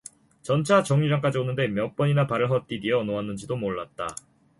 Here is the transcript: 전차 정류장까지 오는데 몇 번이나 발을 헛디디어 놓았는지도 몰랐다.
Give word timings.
전차 0.41 0.81
정류장까지 0.81 1.37
오는데 1.37 1.67
몇 1.67 1.95
번이나 1.95 2.25
발을 2.25 2.49
헛디디어 2.49 3.03
놓았는지도 3.03 3.55
몰랐다. 3.55 4.07